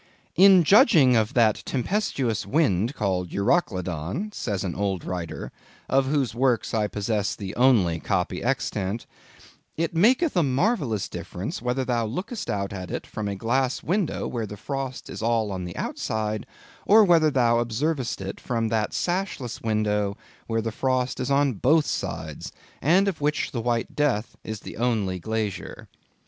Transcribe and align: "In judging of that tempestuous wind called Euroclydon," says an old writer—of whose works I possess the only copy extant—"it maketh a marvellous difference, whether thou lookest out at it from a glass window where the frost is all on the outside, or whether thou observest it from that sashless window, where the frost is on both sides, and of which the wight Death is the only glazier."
"In 0.35 0.63
judging 0.63 1.15
of 1.15 1.35
that 1.35 1.61
tempestuous 1.63 2.43
wind 2.43 2.95
called 2.95 3.29
Euroclydon," 3.29 4.33
says 4.33 4.63
an 4.63 4.73
old 4.73 5.03
writer—of 5.05 6.05
whose 6.07 6.33
works 6.33 6.73
I 6.73 6.87
possess 6.87 7.35
the 7.35 7.55
only 7.55 7.99
copy 7.99 8.41
extant—"it 8.41 9.93
maketh 9.93 10.35
a 10.35 10.41
marvellous 10.41 11.07
difference, 11.07 11.61
whether 11.61 11.85
thou 11.85 12.07
lookest 12.07 12.49
out 12.49 12.73
at 12.73 12.89
it 12.89 13.05
from 13.05 13.27
a 13.27 13.35
glass 13.35 13.83
window 13.83 14.27
where 14.27 14.47
the 14.47 14.57
frost 14.57 15.07
is 15.07 15.21
all 15.21 15.51
on 15.51 15.65
the 15.65 15.77
outside, 15.77 16.47
or 16.87 17.03
whether 17.03 17.29
thou 17.29 17.59
observest 17.59 18.21
it 18.21 18.39
from 18.39 18.69
that 18.69 18.93
sashless 18.95 19.61
window, 19.61 20.17
where 20.47 20.63
the 20.63 20.71
frost 20.71 21.19
is 21.19 21.29
on 21.29 21.53
both 21.53 21.85
sides, 21.85 22.51
and 22.81 23.07
of 23.07 23.21
which 23.21 23.51
the 23.51 23.61
wight 23.61 23.95
Death 23.95 24.35
is 24.43 24.61
the 24.61 24.77
only 24.77 25.19
glazier." 25.19 25.87